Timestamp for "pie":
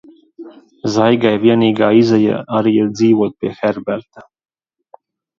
3.43-3.51